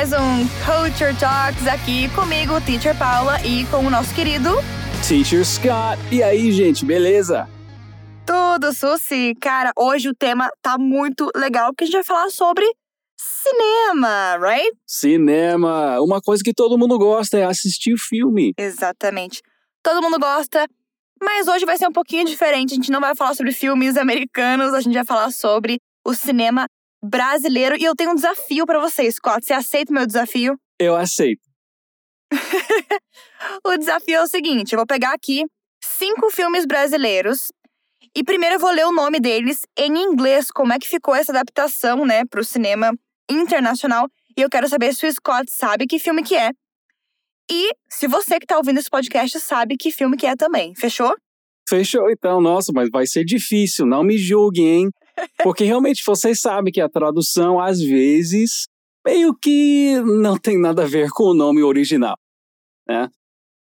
mais 0.00 0.14
um 0.14 0.48
Culture 0.64 1.14
Talks 1.20 1.66
aqui 1.66 2.08
comigo, 2.14 2.58
Teacher 2.62 2.96
Paula, 2.96 3.38
e 3.44 3.66
com 3.66 3.84
o 3.84 3.90
nosso 3.90 4.14
querido 4.14 4.48
Teacher 5.06 5.44
Scott. 5.44 6.00
E 6.10 6.22
aí, 6.22 6.50
gente, 6.52 6.86
beleza? 6.86 7.46
Tudo, 8.26 8.72
Susi. 8.72 9.34
Cara, 9.38 9.72
hoje 9.76 10.08
o 10.08 10.14
tema 10.14 10.48
tá 10.62 10.78
muito 10.78 11.28
legal 11.36 11.66
porque 11.66 11.84
a 11.84 11.86
gente 11.86 11.96
vai 11.96 12.04
falar 12.04 12.30
sobre 12.30 12.64
cinema, 13.14 14.38
right? 14.38 14.72
Cinema. 14.86 16.00
Uma 16.00 16.22
coisa 16.22 16.42
que 16.42 16.54
todo 16.54 16.78
mundo 16.78 16.96
gosta 16.96 17.36
é 17.36 17.44
assistir 17.44 17.98
filme. 17.98 18.54
Exatamente. 18.56 19.42
Todo 19.82 20.00
mundo 20.00 20.18
gosta, 20.18 20.66
mas 21.22 21.46
hoje 21.46 21.66
vai 21.66 21.76
ser 21.76 21.86
um 21.86 21.92
pouquinho 21.92 22.24
diferente. 22.24 22.72
A 22.72 22.76
gente 22.76 22.90
não 22.90 23.02
vai 23.02 23.14
falar 23.14 23.34
sobre 23.34 23.52
filmes 23.52 23.98
americanos, 23.98 24.72
a 24.72 24.80
gente 24.80 24.94
vai 24.94 25.04
falar 25.04 25.30
sobre 25.30 25.78
o 26.06 26.14
cinema 26.14 26.66
brasileiro. 27.02 27.76
E 27.76 27.84
eu 27.84 27.94
tenho 27.94 28.10
um 28.10 28.14
desafio 28.14 28.66
para 28.66 28.78
você, 28.78 29.10
Scott. 29.10 29.44
Você 29.44 29.52
aceita 29.52 29.92
o 29.92 29.94
meu 29.94 30.06
desafio? 30.06 30.58
Eu 30.78 30.96
aceito. 30.96 31.42
o 33.64 33.76
desafio 33.76 34.16
é 34.16 34.22
o 34.22 34.28
seguinte: 34.28 34.72
eu 34.72 34.78
vou 34.78 34.86
pegar 34.86 35.12
aqui 35.12 35.44
cinco 35.82 36.30
filmes 36.30 36.66
brasileiros 36.66 37.50
e 38.14 38.24
primeiro 38.24 38.56
eu 38.56 38.60
vou 38.60 38.70
ler 38.70 38.86
o 38.86 38.92
nome 38.92 39.20
deles 39.20 39.62
em 39.78 39.96
inglês, 39.96 40.50
como 40.50 40.72
é 40.72 40.78
que 40.78 40.88
ficou 40.88 41.14
essa 41.14 41.30
adaptação, 41.30 42.04
né, 42.04 42.22
o 42.36 42.44
cinema 42.44 42.92
internacional. 43.30 44.08
E 44.36 44.42
eu 44.42 44.50
quero 44.50 44.68
saber 44.68 44.94
se 44.94 45.06
o 45.06 45.12
Scott 45.12 45.50
sabe 45.50 45.86
que 45.86 45.98
filme 45.98 46.22
que 46.22 46.34
é. 46.34 46.50
E 47.50 47.70
se 47.88 48.06
você 48.06 48.38
que 48.38 48.44
está 48.44 48.56
ouvindo 48.56 48.78
esse 48.78 48.90
podcast 48.90 49.38
sabe 49.40 49.76
que 49.76 49.90
filme 49.90 50.16
que 50.16 50.26
é 50.26 50.34
também. 50.34 50.74
Fechou? 50.74 51.14
Fechou 51.68 52.10
então, 52.10 52.40
nossa, 52.40 52.72
mas 52.74 52.88
vai 52.90 53.06
ser 53.06 53.24
difícil, 53.24 53.86
não 53.86 54.02
me 54.02 54.18
julguem, 54.18 54.66
hein? 54.66 54.90
Porque 55.42 55.64
realmente 55.64 56.02
vocês 56.04 56.40
sabem 56.40 56.72
que 56.72 56.80
a 56.80 56.88
tradução, 56.88 57.60
às 57.60 57.80
vezes, 57.80 58.66
meio 59.06 59.34
que 59.34 60.00
não 60.00 60.38
tem 60.38 60.58
nada 60.58 60.82
a 60.82 60.86
ver 60.86 61.10
com 61.10 61.24
o 61.24 61.34
nome 61.34 61.62
original, 61.62 62.16
né? 62.88 63.08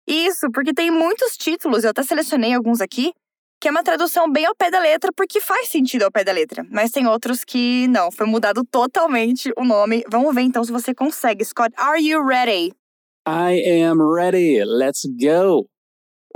Isso, 0.08 0.48
porque 0.52 0.72
tem 0.72 0.88
muitos 0.88 1.36
títulos, 1.36 1.82
eu 1.82 1.90
até 1.90 2.00
selecionei 2.04 2.54
alguns 2.54 2.80
aqui, 2.80 3.12
que 3.60 3.66
é 3.66 3.70
uma 3.72 3.82
tradução 3.82 4.30
bem 4.30 4.46
ao 4.46 4.54
pé 4.54 4.70
da 4.70 4.78
letra, 4.78 5.10
porque 5.12 5.40
faz 5.40 5.68
sentido 5.68 6.02
ao 6.02 6.12
pé 6.12 6.22
da 6.22 6.30
letra. 6.30 6.64
Mas 6.70 6.92
tem 6.92 7.08
outros 7.08 7.42
que 7.42 7.88
não, 7.88 8.12
foi 8.12 8.26
mudado 8.26 8.62
totalmente 8.64 9.50
o 9.56 9.64
nome. 9.64 10.04
Vamos 10.08 10.32
ver 10.32 10.42
então 10.42 10.62
se 10.62 10.70
você 10.70 10.94
consegue. 10.94 11.44
Scott, 11.44 11.74
are 11.76 12.00
you 12.00 12.24
ready? 12.24 12.72
I 13.26 13.82
am 13.82 13.98
ready. 14.00 14.62
Let's 14.64 15.04
go. 15.04 15.66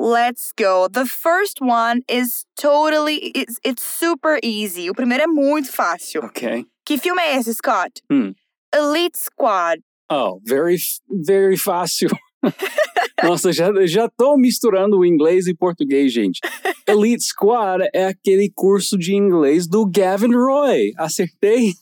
Let's 0.00 0.50
go. 0.56 0.88
The 0.88 1.04
first 1.04 1.60
one 1.60 2.00
is 2.08 2.46
totally 2.56 3.16
it's, 3.34 3.60
it's 3.62 3.82
super 3.82 4.38
easy. 4.42 4.88
O 4.88 4.94
primeiro 4.94 5.24
é 5.24 5.26
muito 5.26 5.70
fácil. 5.70 6.24
Ok. 6.24 6.64
Que 6.86 6.96
filme 6.96 7.20
é 7.20 7.36
esse, 7.36 7.52
Scott? 7.52 8.00
Hmm. 8.10 8.30
Elite 8.74 9.18
Squad. 9.18 9.82
Oh, 10.10 10.40
very, 10.42 10.78
very 11.06 11.58
fácil. 11.58 12.08
Nossa, 13.22 13.52
já, 13.52 13.70
já 13.86 14.08
tô 14.08 14.38
misturando 14.38 14.98
o 14.98 15.04
inglês 15.04 15.46
e 15.46 15.54
português, 15.54 16.10
gente. 16.14 16.40
Elite 16.88 17.24
Squad 17.24 17.86
é 17.92 18.06
aquele 18.06 18.50
curso 18.54 18.96
de 18.96 19.14
inglês 19.14 19.68
do 19.68 19.84
Gavin 19.84 20.34
Roy. 20.34 20.92
Acertei? 20.96 21.74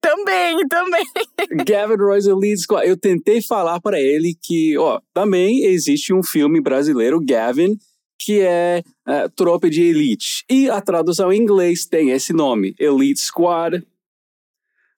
também, 0.00 0.66
também. 0.68 1.04
Gavin 1.66 1.96
Roy's 1.96 2.26
Elite 2.26 2.60
Squad. 2.60 2.86
Eu 2.86 2.96
tentei 2.96 3.42
falar 3.42 3.80
para 3.80 4.00
ele 4.00 4.36
que, 4.40 4.76
ó, 4.78 5.00
também 5.12 5.64
existe 5.64 6.12
um 6.12 6.22
filme 6.22 6.60
brasileiro, 6.60 7.20
Gavin, 7.20 7.76
que 8.18 8.40
é 8.40 8.82
uh, 9.08 9.30
Tropa 9.34 9.70
de 9.70 9.82
Elite. 9.82 10.44
E 10.50 10.68
a 10.68 10.80
tradução 10.80 11.32
em 11.32 11.40
inglês 11.40 11.86
tem 11.86 12.10
esse 12.10 12.32
nome, 12.32 12.74
Elite 12.78 13.20
Squad. 13.20 13.82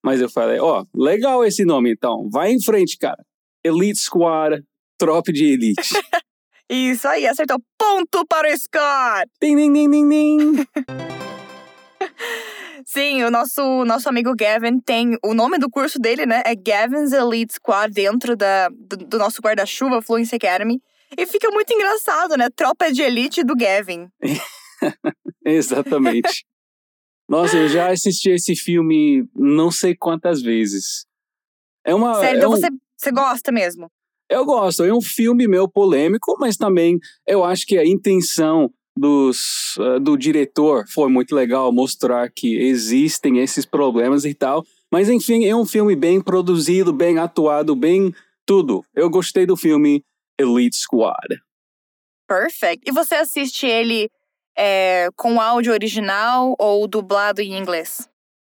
Mas 0.03 0.21
eu 0.21 0.29
falei, 0.29 0.59
ó, 0.59 0.85
legal 0.95 1.45
esse 1.45 1.65
nome 1.65 1.93
então, 1.93 2.29
vai 2.31 2.53
em 2.53 2.63
frente, 2.63 2.99
cara. 2.99 3.25
Elite 3.65 4.01
Squad, 4.01 4.63
Tropa 4.99 5.33
de 5.33 5.45
Elite. 5.45 5.81
Isso 6.69 7.07
aí, 7.07 7.27
acertou. 7.27 7.59
Ponto 7.79 8.27
para 8.27 8.53
o 8.53 8.59
Scott! 8.59 9.31
Ding, 9.41 9.57
ding, 9.57 9.73
ding, 9.73 9.91
ding, 9.91 10.09
ding. 10.09 10.67
Sim, 12.93 13.25
o 13.25 13.31
nosso, 13.31 13.87
nosso 13.87 14.07
amigo 14.07 14.35
Gavin 14.37 14.79
tem. 14.79 15.17
O 15.25 15.33
nome 15.33 15.57
do 15.57 15.71
curso 15.71 15.99
dele, 15.99 16.27
né? 16.27 16.43
É 16.45 16.55
Gavin's 16.55 17.13
Elite 17.13 17.55
Squad 17.55 17.91
dentro 17.91 18.37
da, 18.37 18.69
do, 18.69 18.99
do 18.99 19.19
nosso 19.19 19.41
guarda-chuva 19.41 20.03
Fluency 20.03 20.37
Academy. 20.37 20.79
E 21.17 21.25
fica 21.25 21.51
muito 21.51 21.73
engraçado, 21.73 22.37
né? 22.37 22.51
Tropa 22.55 22.93
de 22.93 23.01
elite 23.01 23.43
do 23.43 23.57
Gavin. 23.57 24.09
Exatamente. 25.43 26.45
Nossa, 27.27 27.57
eu 27.57 27.69
já 27.69 27.91
assisti 27.91 28.29
esse 28.29 28.55
filme 28.55 29.27
não 29.35 29.71
sei 29.71 29.97
quantas 29.97 30.43
vezes. 30.43 31.07
É 31.87 31.95
uma. 31.95 32.17
Sério, 32.17 32.35
é 32.35 32.39
então 32.41 32.51
um... 32.51 32.57
você, 32.57 32.69
você 32.95 33.11
gosta 33.11 33.51
mesmo? 33.51 33.91
Eu 34.29 34.45
gosto. 34.45 34.85
É 34.85 34.93
um 34.93 35.01
filme 35.01 35.49
meio 35.49 35.67
polêmico, 35.67 36.37
mas 36.39 36.59
também 36.59 36.99
eu 37.27 37.43
acho 37.43 37.65
que 37.65 37.79
a 37.79 37.87
intenção 37.87 38.71
dos, 38.97 39.77
uh, 39.79 39.99
do 39.99 40.17
diretor 40.17 40.85
foi 40.89 41.09
muito 41.09 41.35
legal 41.35 41.73
mostrar 41.73 42.31
que 42.31 42.57
existem 42.59 43.39
esses 43.39 43.65
problemas 43.65 44.25
e 44.25 44.35
tal. 44.35 44.65
Mas 44.91 45.09
enfim, 45.09 45.47
é 45.47 45.57
um 45.57 45.65
filme 45.65 45.97
bem 45.97 46.21
produzido, 46.21 46.93
bem 46.93 47.19
atuado, 47.19 47.75
bem 47.75 48.15
tudo. 48.45 48.85
Eu 48.95 49.09
gostei 49.09 49.47
do 49.47 49.57
filme 49.57 50.05
Elite 50.39 50.77
Squad. 50.77 51.41
Perfect. 52.29 52.83
E 52.87 52.93
você 52.93 53.15
assiste 53.15 53.67
ele 53.67 54.11
é, 54.57 55.09
com 55.17 55.41
áudio 55.41 55.73
original 55.73 56.55
ou 56.59 56.87
dublado 56.87 57.41
em 57.41 57.57
inglês? 57.57 58.09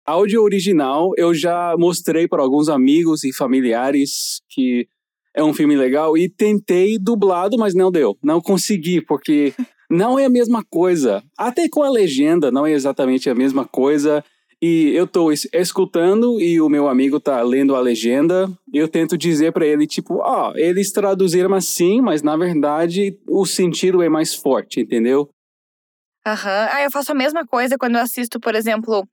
Áudio 0.04 0.42
original, 0.42 1.12
eu 1.16 1.34
já 1.34 1.74
mostrei 1.76 2.28
para 2.28 2.42
alguns 2.42 2.68
amigos 2.68 3.24
e 3.24 3.32
familiares 3.32 4.40
que 4.48 4.86
é 5.34 5.42
um 5.42 5.52
filme 5.52 5.76
legal 5.76 6.16
e 6.16 6.28
tentei 6.28 6.98
dublado, 6.98 7.58
mas 7.58 7.74
não 7.74 7.90
deu. 7.90 8.16
Não 8.22 8.40
consegui, 8.40 9.00
porque 9.00 9.52
não 9.90 10.18
é 10.18 10.24
a 10.24 10.30
mesma 10.30 10.64
coisa. 10.64 11.22
Até 11.38 11.68
com 11.68 11.82
a 11.82 11.90
legenda 11.90 12.50
não 12.50 12.66
é 12.66 12.72
exatamente 12.72 13.30
a 13.30 13.34
mesma 13.34 13.64
coisa. 13.64 14.24
E 14.60 14.92
eu 14.94 15.06
tô 15.06 15.30
escutando 15.30 16.40
e 16.40 16.60
o 16.60 16.68
meu 16.68 16.88
amigo 16.88 17.20
tá 17.20 17.42
lendo 17.42 17.76
a 17.76 17.80
legenda. 17.80 18.50
Eu 18.72 18.88
tento 18.88 19.16
dizer 19.16 19.52
para 19.52 19.66
ele, 19.66 19.86
tipo, 19.86 20.16
ó, 20.16 20.50
oh, 20.50 20.58
eles 20.58 20.90
traduziram 20.92 21.54
assim, 21.54 22.00
mas 22.00 22.22
na 22.22 22.36
verdade 22.36 23.18
o 23.28 23.44
sentido 23.44 24.02
é 24.02 24.08
mais 24.08 24.34
forte, 24.34 24.80
entendeu? 24.80 25.28
Aham. 26.26 26.50
Uhum. 26.50 26.68
Ah, 26.72 26.82
eu 26.82 26.90
faço 26.90 27.12
a 27.12 27.14
mesma 27.14 27.46
coisa 27.46 27.76
quando 27.76 27.96
eu 27.96 28.02
assisto, 28.02 28.40
por 28.40 28.54
exemplo, 28.54 29.06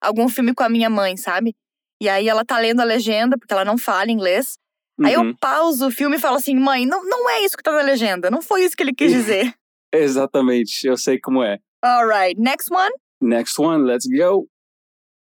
algum 0.00 0.28
filme 0.28 0.52
com 0.52 0.64
a 0.64 0.68
minha 0.68 0.90
mãe, 0.90 1.16
sabe? 1.16 1.54
E 2.00 2.08
aí 2.08 2.28
ela 2.28 2.44
tá 2.44 2.58
lendo 2.58 2.80
a 2.80 2.84
legenda, 2.84 3.38
porque 3.38 3.52
ela 3.52 3.64
não 3.64 3.78
fala 3.78 4.10
inglês. 4.10 4.58
Uhum. 4.98 5.06
Aí 5.06 5.14
eu 5.14 5.20
uhum. 5.20 5.34
pauso 5.34 5.86
o 5.86 5.90
filme 5.90 6.16
e 6.16 6.20
falo 6.20 6.36
assim, 6.36 6.56
mãe, 6.56 6.84
não, 6.86 7.04
não 7.04 7.30
é 7.30 7.44
isso 7.44 7.56
que 7.56 7.62
tá 7.62 7.72
na 7.72 7.82
legenda. 7.82 8.30
Não 8.30 8.42
foi 8.42 8.64
isso 8.64 8.76
que 8.76 8.82
ele 8.82 8.92
quis 8.92 9.10
dizer. 9.14 9.54
Exatamente, 9.92 10.86
eu 10.86 10.96
sei 10.96 11.18
como 11.18 11.42
é. 11.42 11.58
Alright, 11.82 12.40
next 12.40 12.72
one? 12.72 12.92
Next 13.20 13.60
one, 13.60 13.84
let's 13.84 14.06
go. 14.06 14.48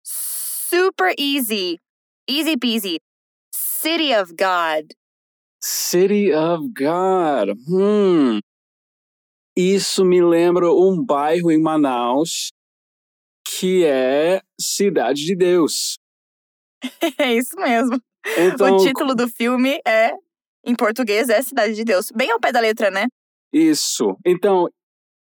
Super 0.03 1.14
easy. 1.19 1.81
Easy 2.28 2.56
peasy. 2.56 2.98
City 3.53 4.12
of 4.12 4.34
God. 4.37 4.92
City 5.60 6.32
of 6.32 6.69
God. 6.72 7.56
Hmm. 7.66 8.41
Isso 9.56 10.04
me 10.04 10.22
lembra 10.22 10.72
um 10.72 11.04
bairro 11.04 11.50
em 11.50 11.60
Manaus 11.60 12.53
que 13.44 13.84
é 13.84 14.41
Cidade 14.60 15.25
de 15.25 15.34
Deus. 15.34 15.98
É 17.19 17.34
isso 17.34 17.56
mesmo. 17.56 18.00
Então, 18.37 18.76
o 18.76 18.84
título 18.84 19.14
do 19.14 19.26
filme 19.26 19.81
é, 19.84 20.12
em 20.64 20.76
português, 20.76 21.28
é 21.28 21.42
Cidade 21.42 21.75
de 21.75 21.84
Deus. 21.84 22.12
Bem 22.14 22.31
ao 22.31 22.38
pé 22.38 22.53
da 22.53 22.60
letra, 22.60 22.91
né? 22.91 23.06
Isso. 23.53 24.16
Então, 24.25 24.69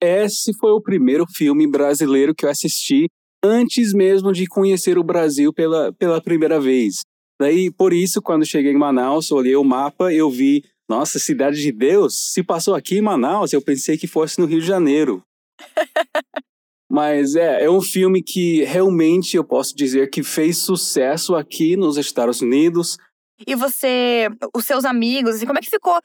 esse 0.02 0.52
foi 0.58 0.72
o 0.72 0.80
primeiro 0.80 1.24
filme 1.26 1.66
brasileiro 1.66 2.34
que 2.34 2.44
eu 2.44 2.50
assisti 2.50 3.06
antes 3.42 3.92
mesmo 3.92 4.32
de 4.32 4.46
conhecer 4.46 4.98
o 4.98 5.04
Brasil 5.04 5.52
pela, 5.52 5.92
pela 5.92 6.20
primeira 6.20 6.60
vez. 6.60 7.02
Daí, 7.40 7.70
por 7.70 7.92
isso, 7.92 8.22
quando 8.22 8.46
cheguei 8.46 8.72
em 8.72 8.78
Manaus, 8.78 9.30
olhei 9.32 9.56
o 9.56 9.64
mapa, 9.64 10.12
eu 10.12 10.30
vi 10.30 10.62
nossa, 10.88 11.18
Cidade 11.18 11.60
de 11.60 11.72
Deus, 11.72 12.32
se 12.32 12.42
passou 12.42 12.74
aqui 12.74 12.98
em 12.98 13.00
Manaus, 13.00 13.52
eu 13.52 13.62
pensei 13.62 13.96
que 13.96 14.06
fosse 14.06 14.38
no 14.38 14.46
Rio 14.46 14.60
de 14.60 14.66
Janeiro. 14.66 15.22
Mas 16.90 17.34
é, 17.34 17.64
é 17.64 17.70
um 17.70 17.80
filme 17.80 18.22
que 18.22 18.62
realmente 18.64 19.36
eu 19.36 19.42
posso 19.42 19.74
dizer 19.74 20.10
que 20.10 20.22
fez 20.22 20.58
sucesso 20.58 21.34
aqui 21.34 21.76
nos 21.76 21.96
Estados 21.96 22.42
Unidos. 22.42 22.98
E 23.46 23.54
você, 23.54 24.28
os 24.54 24.64
seus 24.64 24.84
amigos, 24.84 25.42
e 25.42 25.46
como 25.46 25.58
é 25.58 25.62
que 25.62 25.70
ficou? 25.70 25.98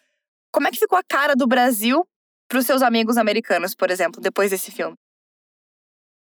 Como 0.51 0.68
é 0.68 0.72
que 0.72 0.80
ficou 0.80 0.98
a 0.98 1.04
cara 1.04 1.36
do 1.36 1.48
Brasil 1.48 2.06
para 2.48 2.60
os 2.60 2.66
seus 2.66 2.81
amigos 2.81 3.18
americanos, 3.18 3.75
por 3.75 3.92
exemplo, 3.92 4.22
depois 4.22 4.51
desse 4.51 4.72
filme? 4.72 4.96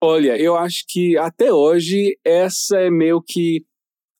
Olha, 0.03 0.37
eu 0.37 0.55
acho 0.55 0.83
que 0.87 1.17
até 1.17 1.51
hoje 1.51 2.17
essa 2.23 2.77
é 2.77 2.89
meio 2.89 3.21
que 3.21 3.65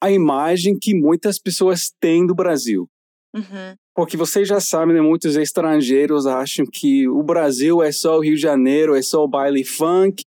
a 0.01 0.11
imagem 0.11 0.77
que 0.79 0.93
muitas 0.93 1.39
pessoas 1.39 1.91
têm 1.99 2.25
do 2.25 2.35
Brasil. 2.35 2.87
Uhum. 3.35 3.75
Porque 3.93 4.17
vocês 4.17 4.47
já 4.47 4.59
sabem, 4.59 4.95
né, 4.95 5.01
muitos 5.01 5.35
estrangeiros 5.35 6.25
acham 6.25 6.65
que 6.65 7.07
o 7.07 7.23
Brasil 7.23 7.81
é 7.81 7.91
só 7.91 8.17
o 8.17 8.21
Rio 8.21 8.35
de 8.35 8.41
Janeiro, 8.41 8.95
é 8.95 9.01
só 9.01 9.23
o 9.23 9.27
baile 9.27 9.63
funk. 9.63 10.23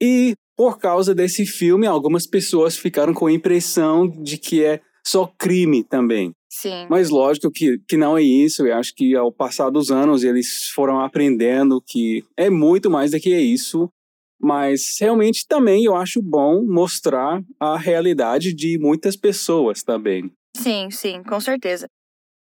E 0.00 0.34
por 0.56 0.78
causa 0.78 1.14
desse 1.14 1.46
filme, 1.46 1.86
algumas 1.86 2.26
pessoas 2.26 2.76
ficaram 2.76 3.14
com 3.14 3.26
a 3.26 3.32
impressão 3.32 4.08
de 4.08 4.38
que 4.38 4.64
é 4.64 4.80
só 5.06 5.26
crime 5.38 5.82
também. 5.82 6.32
Sim. 6.52 6.86
Mas 6.90 7.08
lógico 7.08 7.50
que, 7.50 7.78
que 7.88 7.96
não 7.96 8.18
é 8.18 8.22
isso. 8.22 8.66
Eu 8.66 8.76
acho 8.76 8.94
que 8.94 9.16
ao 9.16 9.32
passar 9.32 9.70
dos 9.70 9.90
anos 9.90 10.22
eles 10.22 10.68
foram 10.74 11.00
aprendendo 11.00 11.80
que 11.80 12.22
é 12.36 12.50
muito 12.50 12.90
mais 12.90 13.12
do 13.12 13.18
que 13.18 13.34
isso. 13.34 13.90
Mas 14.38 14.98
realmente 15.00 15.46
também 15.48 15.84
eu 15.84 15.96
acho 15.96 16.20
bom 16.20 16.62
mostrar 16.62 17.42
a 17.58 17.78
realidade 17.78 18.52
de 18.52 18.78
muitas 18.78 19.16
pessoas 19.16 19.82
também. 19.82 20.30
Sim, 20.54 20.90
sim, 20.90 21.22
com 21.22 21.40
certeza. 21.40 21.88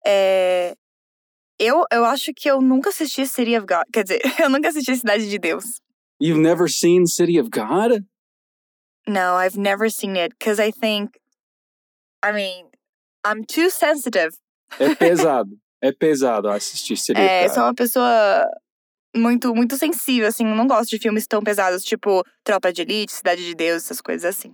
É... 0.05 0.75
Eu, 1.57 1.85
eu 1.93 2.05
acho 2.05 2.33
que 2.35 2.51
eu 2.51 2.61
nunca 2.61 2.89
assisti 2.89 3.25
City 3.29 3.57
of 3.57 3.65
God. 3.65 3.85
Quer 3.93 4.03
dizer, 4.03 4.23
eu 4.43 4.51
nunca 4.51 4.71
assisti 4.71 4.97
Cidade 4.97 5.31
de 5.31 5.39
Deus. 5.39 5.81
You've 6.21 6.43
never 6.43 6.69
seen 6.69 7.07
City 7.07 7.39
of 7.39 7.49
God? 7.49 8.05
No, 9.07 9.37
I've 9.37 9.57
never 9.57 9.89
seen 9.89 10.17
it 10.17 10.35
because 10.37 10.59
I 10.61 10.73
think, 10.73 11.13
I 12.25 12.33
mean, 12.33 12.70
I'm 13.27 13.45
too 13.45 13.71
sensitive. 13.71 14.37
É 14.79 14.95
pesado. 14.95 15.51
é 15.83 15.93
pesado 15.93 16.49
assistir 16.49 16.95
É, 17.17 17.49
sou 17.49 17.63
uma 17.63 17.75
pessoa 17.75 18.47
muito, 19.15 19.55
muito 19.55 19.77
sensível, 19.77 20.29
assim. 20.29 20.45
Não 20.45 20.67
gosto 20.67 20.91
de 20.91 20.99
filmes 20.99 21.27
tão 21.27 21.43
pesados, 21.43 21.83
tipo 21.83 22.25
Tropa 22.45 22.73
de 22.73 22.83
Elite, 22.83 23.13
Cidade 23.13 23.45
de 23.45 23.55
Deus, 23.55 23.85
essas 23.85 24.01
coisas 24.01 24.25
assim. 24.25 24.53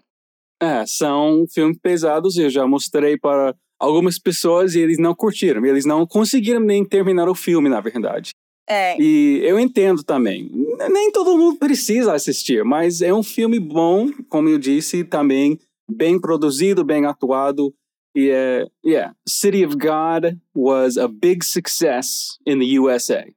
É, 0.61 0.87
são 0.87 1.45
filmes 1.53 1.79
pesados. 1.81 2.37
Eu 2.37 2.49
já 2.49 2.67
mostrei 2.67 3.19
para 3.19 3.55
algumas 3.79 4.19
pessoas 4.19 4.75
e 4.75 4.81
eles 4.81 4.99
não 4.99 5.15
curtiram. 5.15 5.65
Eles 5.65 5.85
não 5.85 6.07
conseguiram 6.07 6.61
nem 6.61 6.85
terminar 6.85 7.29
o 7.29 7.35
filme, 7.35 7.69
na 7.69 7.81
verdade. 7.81 8.31
É, 8.69 9.01
E 9.01 9.41
eu 9.45 9.61
entendo 9.61 10.03
também. 10.03 10.51
Nem 10.91 11.13
todo 11.13 11.39
mundo 11.39 11.57
precisa 11.57 12.15
assistir, 12.15 12.65
mas 12.65 13.01
é 13.01 13.15
um 13.15 13.23
filme 13.23 13.61
bom, 13.61 14.11
como 14.29 14.49
eu 14.49 14.59
disse, 14.59 15.05
também 15.05 15.59
bem 15.89 16.21
produzido, 16.21 16.85
bem 16.85 17.07
atuado. 17.07 17.73
É, 18.17 18.65
yeah, 18.83 19.13
City 19.29 19.63
of 19.63 19.77
God 19.77 20.41
was 20.55 20.97
a 20.97 21.07
big 21.07 21.45
success 21.45 22.39
in 22.47 22.59
the 22.59 22.79
USA. 22.79 23.37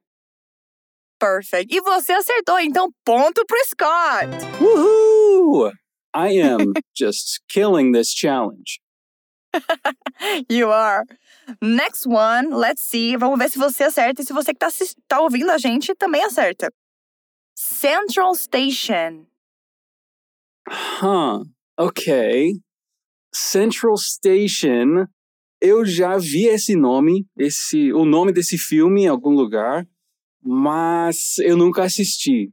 perfect. 1.20 1.72
E 1.72 1.80
você 1.82 2.12
acertou, 2.12 2.58
então 2.58 2.90
ponto 3.04 3.44
pro 3.46 3.64
Scott. 3.66 4.26
Woohoo! 4.58 5.70
I 6.14 6.40
am 6.40 6.72
just 6.96 7.42
killing 7.48 7.92
this 7.92 8.12
challenge. 8.12 8.80
You 10.48 10.70
are. 10.70 11.04
Next 11.62 12.06
one, 12.06 12.50
let's 12.50 12.82
see. 12.82 13.16
Vamos 13.16 13.38
ver 13.38 13.50
se 13.50 13.58
você 13.58 13.84
acerta 13.84 14.22
e 14.22 14.24
se 14.24 14.32
você 14.32 14.52
que 14.52 14.58
tá, 14.58 14.68
tá 15.08 15.20
ouvindo 15.20 15.50
a 15.50 15.58
gente 15.58 15.94
também 15.94 16.22
acerta. 16.22 16.70
Central 17.56 18.34
Station. 18.34 19.26
Huh. 20.68 21.44
Ok. 21.78 22.60
Central 23.32 23.96
Station. 23.96 25.06
Eu 25.60 25.84
já 25.84 26.16
vi 26.16 26.46
esse 26.46 26.74
nome, 26.74 27.26
esse, 27.38 27.92
o 27.92 28.04
nome 28.04 28.32
desse 28.32 28.56
filme 28.56 29.02
em 29.02 29.08
algum 29.08 29.30
lugar, 29.30 29.86
mas 30.42 31.38
eu 31.38 31.56
nunca 31.56 31.84
assisti. 31.84 32.50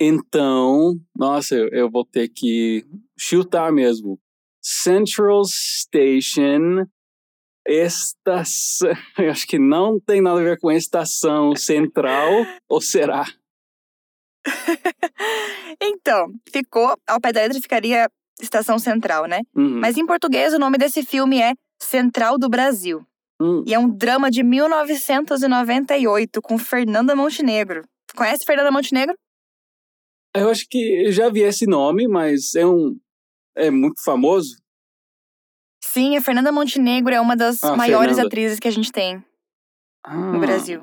Então, 0.00 0.98
nossa, 1.16 1.54
eu, 1.54 1.68
eu 1.68 1.90
vou 1.90 2.04
ter 2.04 2.28
que 2.28 2.84
chutar 3.16 3.70
mesmo. 3.72 4.18
Central 4.60 5.42
Station. 5.44 6.86
Estação. 7.64 8.90
Eu 9.16 9.30
acho 9.30 9.46
que 9.46 9.58
não 9.58 10.00
tem 10.00 10.20
nada 10.20 10.40
a 10.40 10.42
ver 10.42 10.58
com 10.58 10.72
estação 10.72 11.54
central, 11.54 12.28
ou 12.68 12.80
será? 12.80 13.24
então, 15.80 16.32
ficou, 16.50 16.96
ao 17.06 17.20
pé 17.20 17.32
da 17.32 17.42
letra 17.42 17.60
ficaria 17.60 18.10
Estação 18.40 18.78
Central, 18.78 19.26
né? 19.26 19.40
Uhum. 19.54 19.80
Mas 19.80 19.96
em 19.96 20.06
português 20.06 20.52
o 20.54 20.58
nome 20.58 20.78
desse 20.78 21.02
filme 21.02 21.40
é 21.40 21.52
Central 21.80 22.38
do 22.38 22.48
Brasil. 22.48 23.04
Hum, 23.40 23.64
E 23.66 23.74
é 23.74 23.78
um 23.78 23.88
drama 23.88 24.30
de 24.30 24.42
1998 24.42 26.40
com 26.42 26.58
Fernanda 26.58 27.14
Montenegro. 27.16 27.82
Conhece 28.16 28.44
Fernanda 28.44 28.70
Montenegro? 28.70 29.14
Eu 30.34 30.48
acho 30.48 30.66
que 30.68 30.78
eu 31.06 31.12
já 31.12 31.28
vi 31.28 31.40
esse 31.40 31.66
nome, 31.66 32.06
mas 32.08 32.54
é 32.54 32.66
um. 32.66 32.96
É 33.54 33.70
muito 33.70 34.02
famoso. 34.02 34.56
Sim, 35.84 36.16
a 36.16 36.22
Fernanda 36.22 36.50
Montenegro 36.52 37.12
é 37.12 37.20
uma 37.20 37.36
das 37.36 37.62
Ah, 37.62 37.76
maiores 37.76 38.12
Fernanda. 38.14 38.28
atrizes 38.28 38.58
que 38.58 38.68
a 38.68 38.70
gente 38.72 38.90
tem 38.90 39.22
Ah, 40.04 40.16
no 40.32 40.40
Brasil. 40.40 40.82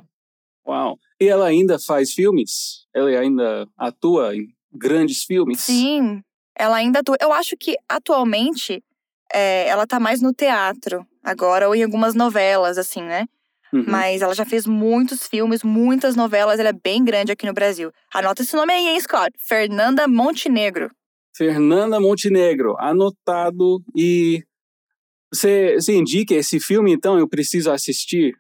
Uau. 0.68 1.00
E 1.20 1.26
ela 1.28 1.48
ainda 1.48 1.80
faz 1.80 2.12
filmes? 2.14 2.86
Ela 2.94 3.10
ainda 3.10 3.68
atua 3.76 4.36
em 4.36 4.48
grandes 4.72 5.24
filmes? 5.24 5.62
Sim, 5.62 6.22
ela 6.60 6.76
ainda 6.76 7.00
atua. 7.00 7.16
Eu 7.22 7.32
acho 7.32 7.56
que 7.58 7.76
atualmente 7.88 8.84
é, 9.34 9.68
ela 9.68 9.88
tá 9.88 10.00
mais 10.00 10.22
no 10.22 10.34
teatro 10.34 11.08
agora 11.24 11.68
ou 11.68 11.74
em 11.74 11.84
algumas 11.84 12.14
novelas, 12.14 12.78
assim, 12.78 13.02
né? 13.02 13.26
Uhum. 13.72 13.86
Mas 13.88 14.22
ela 14.22 14.34
já 14.34 14.46
fez 14.46 14.66
muitos 14.66 15.28
filmes, 15.28 15.64
muitas 15.64 16.16
novelas, 16.16 16.60
ela 16.60 16.70
é 16.70 16.74
bem 16.74 17.04
grande 17.04 17.32
aqui 17.32 17.46
no 17.46 17.54
Brasil. 17.54 17.92
Anota 18.14 18.42
esse 18.42 18.56
nome 18.56 18.74
aí, 18.74 18.88
hein, 18.88 19.00
Scott? 19.00 19.32
Fernanda 19.40 20.08
Montenegro. 20.08 20.92
Fernanda 21.36 22.00
Montenegro, 22.00 22.76
anotado. 22.80 23.82
E 23.96 24.44
você 25.32 25.76
você 25.76 25.94
indica 25.94 26.34
esse 26.34 26.60
filme, 26.60 26.92
então? 26.92 27.18
Eu 27.18 27.30
preciso 27.30 27.72
assistir? 27.72 28.34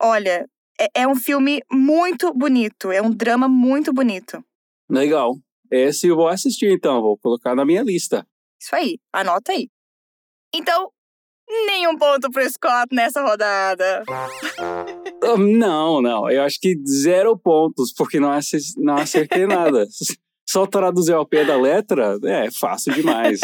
Olha, 0.00 0.46
é, 0.80 1.02
é 1.02 1.06
um 1.06 1.14
filme 1.14 1.60
muito 1.70 2.32
bonito, 2.32 2.90
é 2.90 3.02
um 3.02 3.10
drama 3.10 3.46
muito 3.48 3.92
bonito. 3.92 4.42
Legal. 4.88 5.36
Esse 5.70 6.08
eu 6.08 6.16
vou 6.16 6.28
assistir, 6.28 6.70
então. 6.72 7.00
Vou 7.00 7.16
colocar 7.18 7.54
na 7.54 7.64
minha 7.64 7.82
lista. 7.82 8.26
Isso 8.60 8.74
aí, 8.74 8.98
anota 9.12 9.52
aí. 9.52 9.68
Então, 10.54 10.90
nenhum 11.66 11.96
ponto 11.96 12.30
pro 12.30 12.48
Scott 12.50 12.94
nessa 12.94 13.22
rodada. 13.22 14.02
Ah, 15.22 15.36
Não, 15.36 16.00
não. 16.00 16.30
Eu 16.30 16.42
acho 16.42 16.58
que 16.58 16.74
zero 16.86 17.38
pontos, 17.38 17.92
porque 17.92 18.18
não, 18.18 18.30
não 18.78 18.96
acertei 18.96 19.46
nada. 19.46 19.86
Só 20.48 20.66
traduzir 20.66 21.12
ao 21.12 21.26
pé 21.26 21.44
da 21.44 21.56
letra 21.60 22.18
é 22.24 22.50
fácil 22.50 22.94
demais. 22.94 23.38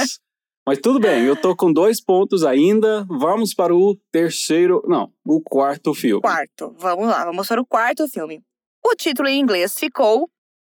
Mas 0.67 0.79
tudo 0.79 0.99
bem, 0.99 1.25
eu 1.25 1.37
tô 1.37 1.55
com 1.55 1.71
dois 1.73 2.01
pontos 2.03 2.45
ainda. 2.45 3.07
Vamos 3.09 3.55
para 3.55 3.75
o 3.75 3.95
terceiro. 4.11 4.83
Não, 4.89 5.13
o 5.25 5.41
quarto 5.41 5.93
filme. 5.95 6.23
Quarto, 6.23 6.75
vamos 6.79 7.07
lá, 7.07 7.25
vamos 7.27 7.47
para 7.47 7.61
o 7.61 7.67
quarto 7.67 8.09
filme. 8.09 8.41
O 8.85 8.97
título 8.97 9.29
em 9.29 9.39
inglês 9.39 9.75
ficou 9.79 10.29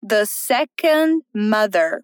The 0.07 0.27
Second 0.27 1.23
Mother. 1.35 2.03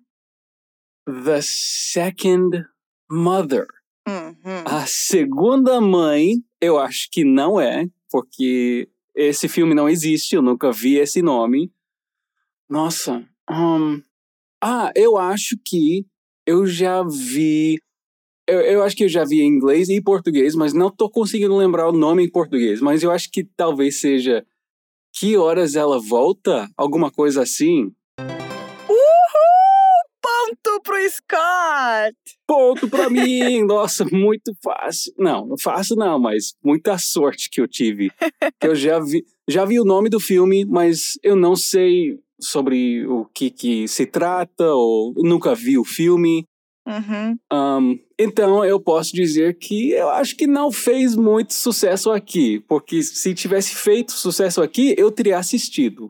The 1.05 1.43
Second 1.43 2.65
Mother. 3.11 3.67
Uhum. 4.09 4.65
A 4.65 4.87
segunda 4.87 5.83
mãe, 5.83 6.43
eu 6.63 6.79
acho 6.79 7.09
que 7.13 7.25
não 7.25 7.61
é, 7.61 7.87
porque 8.11 8.89
esse 9.15 9.49
filme 9.49 9.75
não 9.75 9.87
existe, 9.87 10.35
eu 10.35 10.41
nunca 10.41 10.73
vi 10.73 10.97
esse 10.97 11.21
nome. 11.21 11.71
Nossa. 12.71 13.23
hum, 13.51 14.01
ah, 14.65 14.91
eu 14.97 15.19
acho 15.19 15.59
que 15.63 16.07
eu 16.47 16.67
já 16.67 17.03
vi. 17.03 17.83
Eu, 18.49 18.61
eu 18.61 18.83
acho 18.83 18.97
que 18.97 19.05
eu 19.05 19.11
já 19.11 19.27
vi 19.27 19.43
em 19.43 19.47
inglês 19.47 19.91
e 19.91 20.01
português, 20.01 20.55
mas 20.55 20.73
não 20.73 20.91
tô 20.91 21.11
conseguindo 21.11 21.55
lembrar 21.55 21.87
o 21.87 21.93
nome 21.93 22.25
em 22.25 22.31
português. 22.31 22.81
Mas 22.81 23.03
eu 23.03 23.11
acho 23.11 23.31
que 23.31 23.45
talvez 23.45 24.01
seja 24.01 24.43
Que 25.13 25.37
Horas 25.37 25.75
Ela 25.75 25.99
Volta? 26.01 26.69
Alguma 26.77 27.11
coisa 27.11 27.43
assim. 27.43 27.93
Uhul! 28.19 29.01
Ponto 30.23 30.83
pro 30.83 30.97
Scott! 31.11 32.17
Ponto 32.47 32.89
pra 32.89 33.11
mim! 33.11 33.63
Nossa, 33.67 34.05
muito 34.05 34.53
fácil. 34.63 35.13
Não, 35.19 35.47
não 35.47 35.59
fácil 35.59 35.97
não, 35.97 36.19
mas 36.19 36.55
muita 36.65 36.97
sorte 36.99 37.51
que 37.51 37.61
eu 37.61 37.69
tive. 37.69 38.11
Eu 38.63 38.75
já 38.75 38.99
vi, 39.01 39.25
já 39.49 39.65
vi 39.65 39.81
o 39.81 39.85
nome 39.85 40.09
do 40.09 40.21
filme, 40.21 40.65
mas 40.65 41.19
eu 41.23 41.35
não 41.35 41.57
sei 41.57 42.19
sobre 42.41 43.07
o 43.07 43.27
que, 43.27 43.51
que 43.51 43.89
se 43.89 44.07
trata, 44.07 44.73
ou 44.73 45.13
nunca 45.17 45.55
vi 45.55 45.77
o 45.77 45.85
filme. 45.85 46.45
Uhum. 46.87 47.37
Ahn, 47.53 47.99
então 48.23 48.65
eu 48.65 48.79
posso 48.81 49.13
dizer 49.13 49.57
que 49.59 49.91
eu 49.93 50.09
acho 50.11 50.37
que 50.37 50.47
não 50.47 50.71
fez 50.71 51.17
muito 51.17 51.55
sucesso 51.55 52.11
aqui, 52.11 52.61
porque 52.69 53.03
se 53.03 53.35
tivesse 53.35 53.75
feito 53.75 54.13
sucesso 54.13 54.63
aqui, 54.63 54.95
eu 54.99 55.11
teria 55.11 55.39
assistido. 55.39 56.09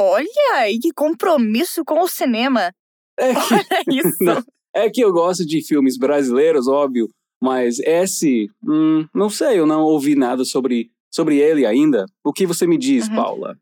Olha 0.00 0.26
aí 0.54 0.78
que 0.78 0.92
compromisso 0.92 1.84
com 1.84 2.00
o 2.00 2.08
cinema. 2.08 2.72
É 3.18 3.32
que, 3.34 3.54
Olha 3.54 3.66
isso. 4.08 4.24
Não. 4.24 4.42
é 4.74 4.90
que 4.90 5.00
eu 5.00 5.12
gosto 5.12 5.44
de 5.46 5.64
filmes 5.66 5.96
brasileiros, 5.96 6.66
óbvio, 6.68 7.08
mas 7.42 7.78
esse, 7.80 8.46
hum, 8.62 9.06
não 9.14 9.28
sei, 9.30 9.58
eu 9.58 9.66
não 9.66 9.82
ouvi 9.82 10.14
nada 10.16 10.44
sobre, 10.44 10.90
sobre 11.12 11.38
ele 11.38 11.66
ainda. 11.66 12.06
O 12.24 12.32
que 12.32 12.46
você 12.46 12.66
me 12.66 12.78
diz, 12.78 13.08
Uhum. 13.08 13.14
Paula? 13.16 13.56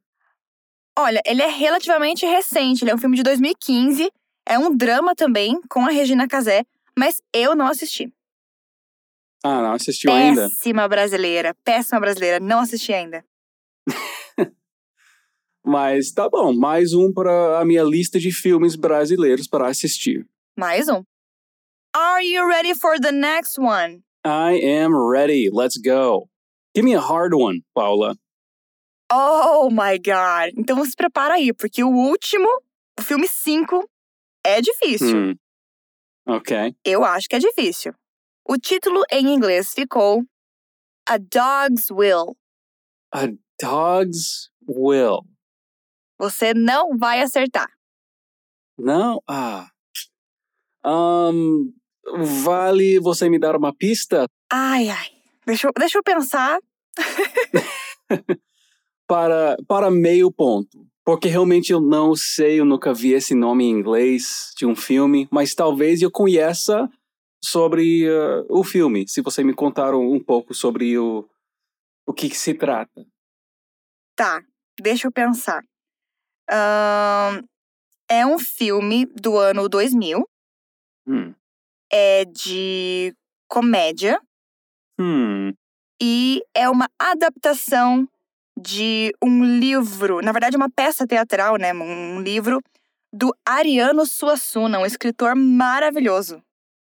Olha, 0.99 1.21
ele 1.27 1.43
é 1.43 1.49
relativamente 1.49 2.25
recente, 2.25 2.83
ele 2.83 2.91
é 2.91 2.95
um 2.95 2.99
filme 2.99 3.17
de 3.17 3.23
2015, 3.23 4.11
é 4.49 4.59
um 4.59 4.75
drama 4.75 5.15
também, 5.15 5.61
com 5.69 5.81
a 5.81 5.91
Regina 5.91 6.27
Casé, 6.27 6.65
mas 6.99 7.21
eu 7.33 7.55
não 7.55 7.67
assisti. 7.67 8.13
Ah, 9.45 9.63
não 9.63 9.73
assistiu 9.73 10.11
ainda? 10.11 10.49
Péssima 10.49 10.89
brasileira, 10.89 11.55
péssima 11.63 12.01
brasileira, 12.01 12.41
não 12.41 12.61
assisti 12.61 12.93
ainda. 12.93 13.25
Mas 15.65 16.13
tá 16.13 16.29
bom, 16.29 16.53
mais 16.53 16.93
um 16.93 17.13
para 17.13 17.59
a 17.59 17.65
minha 17.65 17.83
lista 17.83 18.21
de 18.21 18.31
filmes 18.31 18.77
brasileiros 18.77 19.49
para 19.49 19.67
assistir. 19.67 20.25
Mais 20.57 20.89
um. 20.89 21.03
Are 21.93 22.25
you 22.25 22.47
ready 22.47 22.73
for 22.73 23.01
the 23.01 23.11
next 23.11 23.59
one? 23.61 24.05
I 24.25 24.61
am 24.63 24.95
ready. 24.95 25.51
Let's 25.53 25.77
go. 25.77 26.29
Give 26.73 26.85
me 26.85 26.95
a 26.95 27.01
hard 27.01 27.35
one, 27.35 27.65
Paula. 27.75 28.15
Oh 29.11 29.69
my 29.71 29.99
god. 29.99 30.53
Então 30.57 30.85
se 30.85 30.95
prepara 30.95 31.35
aí, 31.35 31.53
porque 31.53 31.83
o 31.83 31.91
último, 31.91 32.49
o 32.99 33.03
filme 33.03 33.27
5, 33.27 33.89
é 34.45 34.61
difícil. 34.61 35.17
Hmm. 35.17 35.35
Ok. 36.27 36.75
Eu 36.85 37.05
acho 37.05 37.29
que 37.29 37.37
é 37.37 37.39
difícil. 37.39 37.95
O 38.45 38.57
título 38.57 39.03
em 39.11 39.35
inglês 39.35 39.73
ficou 39.73 40.23
A 41.09 41.19
Dog's 41.19 41.91
Will. 41.91 42.37
A 43.13 43.27
Dog's 43.61 44.51
Will. 44.69 45.21
Você 46.19 46.55
não 46.55 46.97
vai 46.97 47.21
acertar. 47.21 47.69
Não? 48.79 49.23
Ah. 49.29 49.69
Um, 50.85 51.73
vale 52.45 53.01
você 53.01 53.29
me 53.29 53.39
dar 53.39 53.57
uma 53.57 53.75
pista 53.75 54.27
Ai, 54.51 54.89
ai. 54.89 55.09
Deixa 55.45 55.69
eu, 55.69 55.73
deixa 55.77 55.99
eu 55.99 56.03
pensar. 56.03 56.59
para, 59.07 59.57
para 59.67 59.91
meio 59.91 60.31
ponto? 60.31 60.87
Porque 61.07 61.29
realmente 61.29 61.71
eu 61.71 61.81
não 61.81 62.17
sei, 62.17 62.59
eu 62.59 62.65
nunca 62.65 62.93
vi 62.93 63.13
esse 63.13 63.33
nome 63.33 63.65
em 63.65 63.71
inglês 63.71 64.53
de 64.57 64.67
um 64.67 64.75
filme, 64.75 65.29
mas 65.31 65.55
talvez 65.55 66.03
eu 66.03 66.11
conheça 66.11 66.91
sobre 67.41 68.11
uh, 68.11 68.45
o 68.51 68.65
filme, 68.65 69.07
se 69.07 69.23
você 69.23 69.45
me 69.45 69.55
contar 69.55 69.95
um, 69.95 70.19
pouco 70.19 70.53
sobre 70.53 70.99
o, 70.99 71.25
o 72.05 72.13
que, 72.13 72.29
que 72.29 72.37
se 72.37 72.55
trata. 72.55 73.07
Tá, 74.17 74.43
deixa 74.81 75.07
eu 75.07 75.13
pensar. 75.13 75.63
Ahn, 76.51 77.45
é 78.11 78.27
um 78.27 78.41
filme 78.41 79.07
do 79.07 79.39
ano 79.39 79.69
2000. 79.69 80.29
Hum. 81.07 81.33
É 81.89 82.25
de 82.25 83.15
comédia. 83.49 84.21
Hum. 84.99 85.53
E 86.03 86.43
é 86.53 86.69
uma 86.69 86.89
adaptação 86.99 88.09
de 88.59 89.13
um 89.23 89.45
livro, 89.59 90.21
na 90.21 90.33
verdade, 90.33 90.57
uma 90.57 90.71
peça 90.71 91.07
teatral, 91.07 91.57
né? 91.57 91.73
Um 91.75 92.21
livro 92.21 92.61
do 93.13 93.35
Ariano 93.45 94.07
Suassuna, 94.07 94.79
um 94.79 94.87
escritor 94.87 95.35
maravilhoso. 95.37 96.43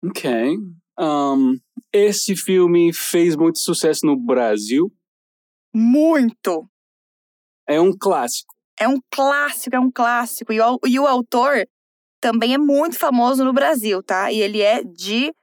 Ok. 0.03 0.57
Um, 0.99 1.57
esse 1.93 2.35
filme 2.35 2.91
fez 2.93 3.35
muito 3.35 3.59
sucesso 3.59 4.05
no 4.05 4.17
Brasil. 4.17 4.91
Muito! 5.73 6.67
É 7.67 7.79
um 7.79 7.95
clássico. 7.97 8.53
É 8.79 8.87
um 8.87 8.99
clássico, 9.11 9.75
é 9.75 9.79
um 9.79 9.91
clássico. 9.91 10.51
E 10.51 10.59
o, 10.59 10.79
e 10.85 10.99
o 10.99 11.07
autor 11.07 11.67
também 12.19 12.53
é 12.53 12.57
muito 12.57 12.97
famoso 12.97 13.43
no 13.43 13.53
Brasil, 13.53 14.01
tá? 14.03 14.31
E 14.31 14.41
ele 14.41 14.61
é 14.61 14.83
de 14.83 15.33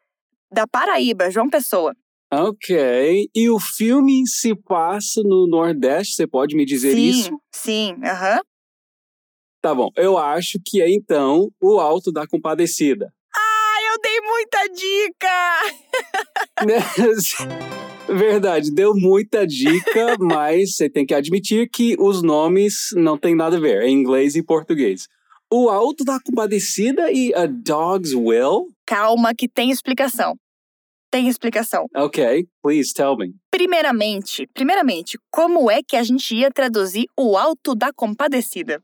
da 0.50 0.66
Paraíba, 0.66 1.30
João 1.30 1.48
Pessoa. 1.48 1.94
Ok. 2.30 3.28
E 3.34 3.48
o 3.48 3.58
filme 3.58 4.26
se 4.26 4.54
passa 4.54 5.22
no 5.22 5.46
Nordeste, 5.48 6.14
você 6.14 6.26
pode 6.26 6.54
me 6.54 6.66
dizer 6.66 6.94
sim, 6.94 7.08
isso? 7.08 7.40
sim, 7.54 7.96
aham. 8.04 8.40
Tá 9.62 9.74
bom. 9.74 9.88
Eu 9.96 10.16
acho 10.18 10.58
que 10.64 10.80
é 10.80 10.90
então 10.90 11.48
o 11.60 11.80
Alto 11.80 12.12
da 12.12 12.26
Compadecida. 12.26 13.12
Ai, 13.34 13.88
eu 13.88 13.98
dei 14.00 14.20
muita 14.20 14.68
dica! 14.68 15.28
Verdade, 18.08 18.72
deu 18.72 18.94
muita 18.94 19.46
dica, 19.46 20.16
mas 20.20 20.76
você 20.76 20.88
tem 20.88 21.04
que 21.04 21.12
admitir 21.12 21.68
que 21.68 21.94
os 21.98 22.22
nomes 22.22 22.88
não 22.94 23.18
têm 23.18 23.34
nada 23.34 23.56
a 23.56 23.60
ver, 23.60 23.82
é 23.82 23.88
inglês 23.88 24.34
e 24.34 24.42
português. 24.42 25.06
O 25.50 25.68
Alto 25.68 26.04
da 26.04 26.18
Compadecida 26.20 27.10
e 27.10 27.34
A 27.34 27.46
Dog's 27.46 28.14
Will? 28.14 28.66
Calma, 28.86 29.34
que 29.34 29.48
tem 29.48 29.70
explicação. 29.70 30.34
Tem 31.10 31.28
explicação. 31.28 31.86
Ok, 31.96 32.46
please 32.62 32.92
tell 32.92 33.16
me. 33.16 33.34
Primeiramente, 33.50 34.46
primeiramente, 34.52 35.18
como 35.30 35.70
é 35.70 35.80
que 35.82 35.96
a 35.96 36.02
gente 36.02 36.34
ia 36.34 36.50
traduzir 36.50 37.06
o 37.18 37.36
Alto 37.36 37.74
da 37.74 37.92
Compadecida? 37.92 38.82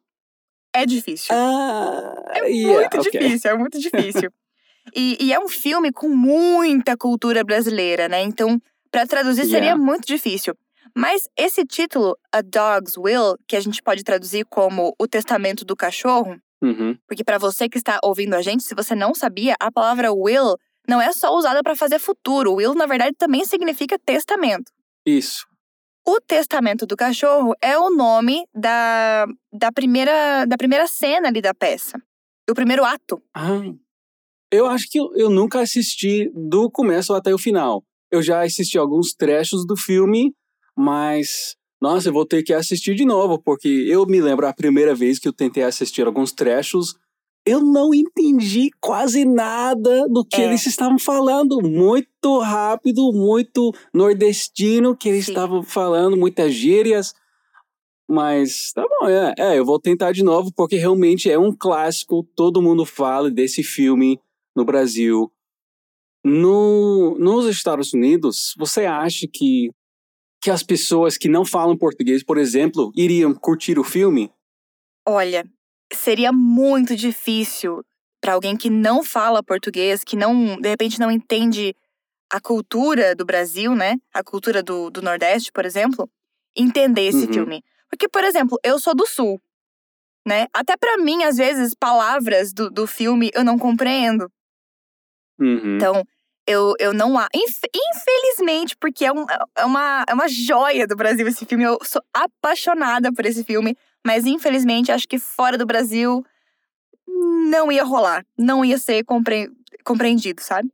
É 0.75 0.87
difícil. 0.87 1.35
Ah, 1.35 2.14
É 2.35 2.49
yeah, 2.49 2.81
muito 2.81 3.00
ok. 3.00 3.11
difícil, 3.21 3.50
é 3.50 3.57
muito 3.59 3.78
difícil. 3.78 4.31
e, 4.97 5.16
e 5.21 5.33
é 5.33 5.38
um 5.38 5.49
filme 5.49 5.93
com 5.93 6.09
muita 6.09 6.97
cultura 6.97 7.45
brasileira, 7.45 8.09
né? 8.09 8.23
Então, 8.23 8.61
pra 8.90 9.07
traduzir 9.07 9.45
seria 9.45 9.71
Yeah. 9.71 9.83
muito 9.83 10.07
difícil. 10.07 10.54
Mas 10.97 11.28
esse 11.37 11.64
título, 11.64 12.16
A 12.33 12.40
Dog's 12.40 12.97
Will, 12.97 13.37
que 13.49 13.57
a 13.57 13.61
gente 13.61 13.83
pode 13.83 14.02
traduzir 14.04 14.45
como 14.47 14.95
O 14.99 15.07
Testamento 15.09 15.64
do 15.64 15.76
Cachorro, 15.76 16.37
Uhum. 16.62 16.97
porque 17.07 17.23
pra 17.25 17.37
você 17.37 17.69
que 17.69 17.76
está 17.78 17.99
ouvindo 18.02 18.35
a 18.35 18.40
gente, 18.43 18.62
se 18.62 18.75
você 18.75 18.95
não 18.95 19.14
sabia, 19.14 19.54
a 19.61 19.71
palavra 19.71 20.12
will 20.12 20.57
não 20.88 21.00
é 21.00 21.12
só 21.12 21.34
usada 21.34 21.62
pra 21.62 21.76
fazer 21.76 21.98
futuro. 21.98 22.54
Will, 22.54 22.74
na 22.74 22.86
verdade, 22.86 23.14
também 23.16 23.44
significa 23.44 23.98
testamento. 23.98 24.70
Isso. 25.04 25.46
O 26.06 26.20
Testamento 26.20 26.86
do 26.86 26.96
Cachorro 26.96 27.54
é 27.62 27.78
o 27.78 27.88
nome 27.88 28.44
da, 28.54 29.26
da, 29.52 29.72
primeira, 29.72 30.44
da 30.44 30.56
primeira 30.56 30.86
cena 30.86 31.28
ali 31.28 31.40
da 31.40 31.54
peça. 31.54 31.98
Do 32.46 32.54
primeiro 32.54 32.84
ato. 32.84 33.22
Ah, 33.34 33.62
eu 34.52 34.66
acho 34.66 34.86
que 34.90 35.00
eu, 35.00 35.10
eu 35.16 35.30
nunca 35.30 35.60
assisti 35.60 36.30
do 36.34 36.70
começo 36.70 37.14
até 37.14 37.32
o 37.32 37.38
final. 37.38 37.82
Eu 38.10 38.22
já 38.22 38.44
assisti 38.44 38.76
alguns 38.76 39.14
trechos 39.14 39.66
do 39.66 39.76
filme, 39.76 40.34
mas 40.76 41.56
nossa, 41.80 42.08
eu 42.08 42.12
vou 42.12 42.24
ter 42.24 42.42
que 42.42 42.52
assistir 42.52 42.94
de 42.94 43.04
novo, 43.04 43.38
porque 43.38 43.68
eu 43.68 44.06
me 44.06 44.20
lembro 44.20 44.46
a 44.46 44.54
primeira 44.54 44.94
vez 44.94 45.18
que 45.18 45.28
eu 45.28 45.32
tentei 45.32 45.62
assistir 45.62 46.06
alguns 46.06 46.32
trechos, 46.32 46.96
eu 47.46 47.60
não 47.60 47.92
entendi 47.92 48.70
quase 48.80 49.24
nada 49.24 50.08
do 50.08 50.24
que 50.24 50.40
É. 50.40 50.46
eles 50.46 50.66
estavam 50.66 50.98
falando. 50.98 51.60
Muito 51.62 52.38
rápido, 52.38 53.12
muito 53.12 53.72
nordestino 53.92 54.96
que 54.96 55.08
eles 55.08 55.26
Sim. 55.26 55.32
estavam 55.32 55.62
falando, 55.62 56.16
muitas 56.16 56.52
gírias. 56.54 57.14
Mas 58.08 58.72
tá 58.72 58.82
bom, 58.82 59.08
é, 59.08 59.34
é, 59.38 59.58
eu 59.58 59.64
vou 59.64 59.80
tentar 59.80 60.12
de 60.12 60.22
novo, 60.22 60.52
porque 60.54 60.76
realmente 60.76 61.30
é 61.30 61.38
um 61.38 61.54
clássico, 61.54 62.22
todo 62.36 62.60
mundo 62.62 62.84
fala 62.84 63.30
desse 63.30 63.62
filme 63.62 64.20
no 64.54 64.64
Brasil. 64.64 65.30
No, 66.24 67.16
nos 67.18 67.46
Estados 67.46 67.92
Unidos, 67.92 68.54
você 68.56 68.86
acha 68.86 69.26
que, 69.30 69.70
que 70.40 70.50
as 70.50 70.62
pessoas 70.62 71.18
que 71.18 71.28
não 71.28 71.44
falam 71.44 71.76
português, 71.76 72.22
por 72.22 72.38
exemplo, 72.38 72.90
iriam 72.96 73.34
curtir 73.34 73.78
o 73.78 73.84
filme? 73.84 74.30
Olha, 75.06 75.44
seria 75.92 76.32
muito 76.32 76.96
difícil 76.96 77.84
pra 78.20 78.34
alguém 78.34 78.56
que 78.56 78.70
não 78.70 79.04
fala 79.04 79.42
português, 79.42 80.02
que 80.02 80.16
não, 80.16 80.58
de 80.60 80.68
repente, 80.68 80.98
não 80.98 81.10
entende 81.10 81.74
a 82.32 82.40
cultura 82.40 83.14
do 83.14 83.24
Brasil, 83.24 83.74
né? 83.74 83.96
A 84.12 84.22
cultura 84.24 84.62
do, 84.62 84.90
do 84.90 85.02
Nordeste, 85.02 85.52
por 85.52 85.64
exemplo, 85.66 86.08
entender 86.56 87.02
esse 87.08 87.26
Uhum. 87.26 87.32
filme. 87.32 87.62
Porque, 87.90 88.08
por 88.08 88.24
exemplo, 88.24 88.58
eu 88.64 88.78
sou 88.80 88.94
do 88.94 89.06
Sul, 89.06 89.40
né? 90.26 90.46
Até 90.52 90.76
pra 90.76 90.96
mim, 90.98 91.22
às 91.22 91.36
vezes, 91.36 91.74
palavras 91.74 92.52
do, 92.52 92.70
do 92.70 92.86
filme 92.86 93.30
eu 93.34 93.44
não 93.44 93.58
compreendo. 93.58 94.30
Uhum. 95.38 95.76
Então, 95.76 96.02
eu, 96.46 96.74
eu 96.78 96.92
não. 96.92 97.14
inf- 97.34 97.64
Infelizmente, 97.74 98.76
porque 98.78 99.04
é, 99.04 99.12
um- 99.12 99.26
é 99.56 99.64
uma, 99.64 100.04
é 100.08 100.14
uma 100.14 100.28
joia 100.28 100.86
do 100.86 100.96
Brasil 100.96 101.26
esse 101.28 101.44
filme. 101.44 101.64
Eu 101.64 101.78
sou 101.82 102.02
apaixonada 102.12 103.12
por 103.12 103.24
esse 103.26 103.44
filme. 103.44 103.76
Mas, 104.06 104.26
infelizmente, 104.26 104.92
acho 104.92 105.08
que 105.08 105.18
fora 105.18 105.56
do 105.56 105.66
Brasil 105.66 106.25
não 107.50 107.73
ia 107.73 107.84
rolar. 107.84 108.25
Não 108.37 108.64
ia 108.64 108.78
ser 108.78 109.04
compre- 109.04 109.50
compreendido, 109.84 110.42
sabe? 110.42 110.70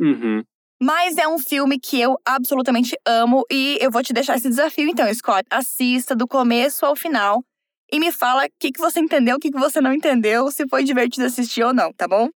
Uhum. 0.00 0.42
Mas 0.80 1.16
é 1.16 1.28
um 1.28 1.38
filme 1.38 1.78
que 1.78 2.00
eu 2.00 2.16
absolutamente 2.24 2.96
amo. 3.06 3.44
E 3.50 3.78
eu 3.80 3.90
vou 3.90 4.02
te 4.02 4.12
deixar 4.12 4.36
esse 4.36 4.48
desafio, 4.48 4.88
então, 4.88 5.12
Scott. 5.14 5.44
Assista 5.50 6.16
do 6.16 6.26
começo 6.26 6.84
ao 6.84 6.96
final. 6.96 7.44
E 7.92 8.00
me 8.00 8.10
fala 8.10 8.46
o 8.46 8.48
que, 8.58 8.72
que 8.72 8.80
você 8.80 8.98
entendeu, 9.00 9.36
o 9.36 9.38
que, 9.38 9.50
que 9.50 9.58
você 9.58 9.80
não 9.80 9.92
entendeu, 9.92 10.50
se 10.50 10.66
foi 10.66 10.82
divertido 10.82 11.26
assistir 11.26 11.62
ou 11.62 11.74
não, 11.74 11.92
tá 11.92 12.08
bom? 12.08 12.28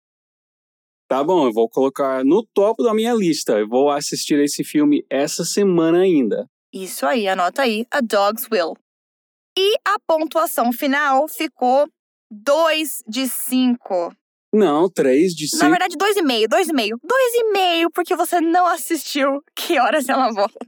Tá 1.08 1.24
bom, 1.24 1.46
eu 1.46 1.52
vou 1.52 1.68
colocar 1.68 2.24
no 2.24 2.44
topo 2.52 2.82
da 2.82 2.92
minha 2.92 3.14
lista. 3.14 3.58
Eu 3.58 3.66
vou 3.66 3.90
assistir 3.90 4.38
esse 4.40 4.62
filme 4.62 5.04
essa 5.08 5.44
semana 5.44 6.00
ainda. 6.00 6.46
Isso 6.72 7.06
aí, 7.06 7.26
anota 7.26 7.62
aí, 7.62 7.86
A 7.90 8.00
Dog's 8.00 8.46
Will. 8.50 8.74
E 9.58 9.74
a 9.86 9.98
pontuação 10.06 10.72
final 10.72 11.26
ficou 11.28 11.88
2 12.30 13.02
de 13.06 13.28
5. 13.28 14.14
Não, 14.52 14.88
três 14.88 15.32
de 15.34 15.44
Na 15.54 15.58
cinco. 15.58 15.70
verdade, 15.70 15.96
2,5, 15.96 16.48
2,5. 16.48 16.90
2,5 17.04 17.90
porque 17.92 18.16
você 18.16 18.40
não 18.40 18.66
assistiu 18.66 19.42
Que 19.54 19.78
Horas 19.78 20.08
Ela 20.08 20.32
Volta. 20.32 20.58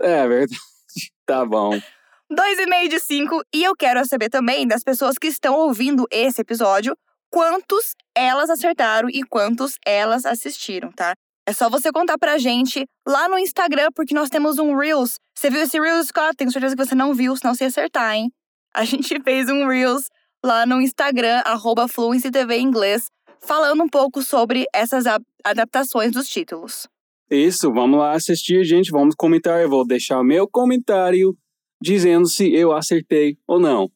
É 0.00 0.26
verdade. 0.26 0.58
Tá 1.26 1.44
bom. 1.46 1.70
2,5 1.70 2.88
de 2.88 2.98
5. 2.98 3.42
E 3.54 3.62
eu 3.62 3.76
quero 3.76 4.04
saber 4.04 4.28
também 4.28 4.66
das 4.66 4.82
pessoas 4.82 5.16
que 5.16 5.28
estão 5.28 5.54
ouvindo 5.54 6.04
esse 6.10 6.40
episódio 6.40 6.96
quantos 7.30 7.94
elas 8.16 8.50
acertaram 8.50 9.08
e 9.08 9.22
quantos 9.22 9.76
elas 9.86 10.26
assistiram, 10.26 10.90
tá? 10.90 11.14
É 11.50 11.52
só 11.52 11.68
você 11.68 11.90
contar 11.90 12.16
pra 12.16 12.38
gente 12.38 12.86
lá 13.04 13.28
no 13.28 13.36
Instagram, 13.36 13.88
porque 13.92 14.14
nós 14.14 14.28
temos 14.28 14.60
um 14.60 14.76
Reels. 14.76 15.18
Você 15.36 15.50
viu 15.50 15.60
esse 15.60 15.80
Reels, 15.80 16.06
Scott? 16.06 16.36
Tenho 16.36 16.52
certeza 16.52 16.76
que 16.76 16.84
você 16.86 16.94
não 16.94 17.12
viu, 17.12 17.36
senão 17.36 17.52
ia 17.60 17.66
acertar, 17.66 18.14
hein? 18.14 18.30
A 18.72 18.84
gente 18.84 19.18
fez 19.24 19.48
um 19.50 19.66
Reels 19.66 20.04
lá 20.46 20.64
no 20.64 20.80
Instagram, 20.80 21.42
arroba 21.44 21.86
TV 22.32 22.58
Inglês, 22.60 23.10
falando 23.40 23.82
um 23.82 23.88
pouco 23.88 24.22
sobre 24.22 24.64
essas 24.72 25.06
adaptações 25.42 26.12
dos 26.12 26.28
títulos. 26.28 26.86
Isso, 27.28 27.72
vamos 27.72 27.98
lá 27.98 28.12
assistir, 28.12 28.62
gente. 28.62 28.92
Vamos 28.92 29.16
comentar. 29.16 29.60
Eu 29.60 29.70
vou 29.70 29.84
deixar 29.84 30.22
meu 30.22 30.46
comentário 30.46 31.36
dizendo 31.82 32.28
se 32.28 32.48
eu 32.54 32.70
acertei 32.70 33.36
ou 33.44 33.58
não. 33.58 33.90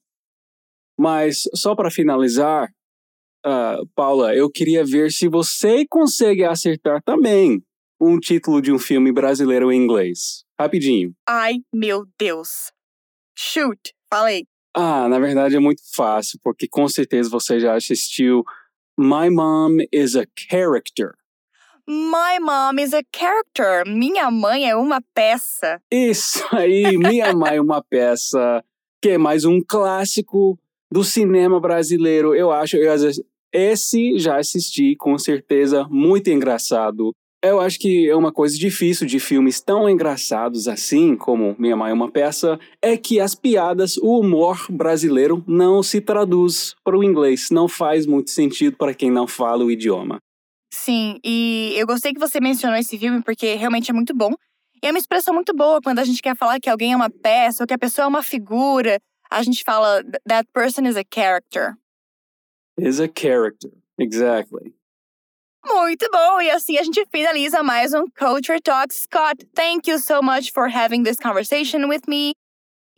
Mas 0.98 1.42
só 1.54 1.76
para 1.76 1.88
finalizar, 1.88 2.73
uh, 3.44 3.86
Paula, 3.94 4.34
eu 4.34 4.50
queria 4.50 4.84
ver 4.84 5.10
se 5.10 5.28
você 5.28 5.86
consegue 5.88 6.44
acertar 6.44 7.02
também 7.02 7.62
um 8.00 8.18
título 8.18 8.60
de 8.60 8.72
um 8.72 8.78
filme 8.78 9.12
brasileiro 9.12 9.70
em 9.70 9.82
inglês. 9.82 10.44
Rapidinho. 10.58 11.14
Ai, 11.28 11.54
meu 11.72 12.04
Deus. 12.18 12.72
Shoot, 13.36 13.92
falei. 14.12 14.46
Ah, 14.74 15.08
na 15.08 15.18
verdade 15.18 15.56
é 15.56 15.60
muito 15.60 15.82
fácil, 15.94 16.38
porque 16.42 16.66
com 16.68 16.88
certeza 16.88 17.30
você 17.30 17.60
já 17.60 17.74
assistiu 17.74 18.42
My 18.98 19.30
Mom 19.30 19.76
is 19.92 20.16
a 20.16 20.24
Character. 20.36 21.14
My 21.86 22.38
mom 22.40 22.80
is 22.80 22.94
a 22.94 23.02
character. 23.14 23.84
Minha 23.86 24.30
mãe 24.30 24.68
é 24.68 24.74
uma 24.74 25.02
peça. 25.14 25.78
Isso 25.92 26.42
aí, 26.50 26.96
Minha 26.96 27.34
Mãe 27.34 27.56
é 27.56 27.60
uma 27.60 27.82
peça. 27.82 28.64
Que 29.02 29.10
é 29.10 29.18
mais 29.18 29.44
um 29.44 29.60
clássico 29.60 30.58
do 30.90 31.04
cinema 31.04 31.60
brasileiro. 31.60 32.34
Eu 32.34 32.50
acho, 32.50 32.78
eu, 32.78 32.90
esse 33.54 34.18
já 34.18 34.38
assisti, 34.38 34.96
com 34.96 35.16
certeza, 35.16 35.86
muito 35.88 36.28
engraçado. 36.28 37.12
Eu 37.40 37.60
acho 37.60 37.78
que 37.78 38.08
é 38.08 38.16
uma 38.16 38.32
coisa 38.32 38.58
difícil 38.58 39.06
de 39.06 39.20
filmes 39.20 39.60
tão 39.60 39.88
engraçados 39.88 40.66
assim, 40.66 41.14
como 41.14 41.54
Minha 41.58 41.76
Mãe 41.76 41.90
é 41.90 41.94
uma 41.94 42.10
Peça, 42.10 42.58
é 42.82 42.96
que 42.96 43.20
as 43.20 43.34
piadas, 43.34 43.96
o 43.98 44.18
humor 44.18 44.66
brasileiro 44.70 45.44
não 45.46 45.82
se 45.82 46.00
traduz 46.00 46.74
para 46.82 46.98
o 46.98 47.04
inglês. 47.04 47.50
Não 47.52 47.68
faz 47.68 48.06
muito 48.06 48.30
sentido 48.30 48.76
para 48.76 48.94
quem 48.94 49.10
não 49.10 49.26
fala 49.26 49.62
o 49.62 49.70
idioma. 49.70 50.18
Sim, 50.72 51.20
e 51.22 51.74
eu 51.76 51.86
gostei 51.86 52.12
que 52.12 52.18
você 52.18 52.40
mencionou 52.40 52.78
esse 52.78 52.98
filme 52.98 53.22
porque 53.22 53.54
realmente 53.54 53.90
é 53.90 53.94
muito 53.94 54.14
bom. 54.14 54.32
E 54.82 54.86
é 54.86 54.90
uma 54.90 54.98
expressão 54.98 55.32
muito 55.32 55.54
boa 55.54 55.80
quando 55.80 55.98
a 55.98 56.04
gente 56.04 56.20
quer 56.20 56.36
falar 56.36 56.58
que 56.58 56.68
alguém 56.68 56.92
é 56.92 56.96
uma 56.96 57.10
peça 57.10 57.62
ou 57.62 57.66
que 57.66 57.74
a 57.74 57.78
pessoa 57.78 58.06
é 58.06 58.08
uma 58.08 58.22
figura. 58.22 58.98
A 59.30 59.42
gente 59.42 59.62
fala 59.62 60.02
that 60.26 60.48
person 60.52 60.86
is 60.86 60.96
a 60.96 61.04
character. 61.14 61.74
Is 62.76 63.00
a 63.00 63.08
character, 63.08 63.70
exactly. 63.98 64.74
Muito 65.66 66.06
bom! 66.12 66.40
E 66.42 66.50
assim 66.50 66.76
a 66.76 66.82
gente 66.82 67.06
finaliza 67.10 67.62
mais 67.62 67.94
um 67.94 68.04
Culture 68.18 68.60
Talk. 68.60 68.92
Scott, 68.92 69.46
thank 69.54 69.88
you 69.88 69.98
so 69.98 70.20
much 70.20 70.52
for 70.52 70.68
having 70.68 71.04
this 71.04 71.18
conversation 71.18 71.88
with 71.88 72.02
me. 72.06 72.34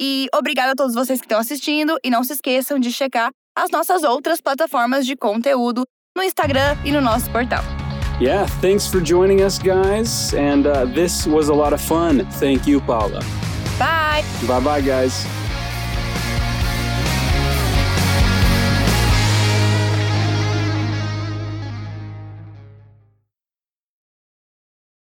E 0.00 0.28
obrigada 0.34 0.72
a 0.72 0.74
todos 0.74 0.94
vocês 0.94 1.20
que 1.20 1.26
estão 1.26 1.38
assistindo. 1.38 1.96
E 2.02 2.10
não 2.10 2.24
se 2.24 2.32
esqueçam 2.32 2.78
de 2.78 2.90
checar 2.90 3.30
as 3.56 3.70
nossas 3.70 4.02
outras 4.02 4.40
plataformas 4.40 5.06
de 5.06 5.16
conteúdo 5.16 5.84
no 6.16 6.22
Instagram 6.22 6.76
e 6.84 6.90
no 6.90 7.00
nosso 7.00 7.30
portal. 7.30 7.62
Yeah, 8.20 8.46
thanks 8.60 8.86
for 8.86 9.00
joining 9.00 9.42
us, 9.42 9.58
guys. 9.58 10.32
And 10.34 10.66
uh, 10.66 10.86
this 10.86 11.26
was 11.26 11.50
a 11.50 11.54
lot 11.54 11.74
of 11.74 11.82
fun. 11.82 12.26
Thank 12.40 12.66
you, 12.66 12.80
Paula. 12.80 13.20
Bye. 13.78 14.24
Bye 14.46 14.60
bye, 14.60 14.80
guys. 14.80 15.26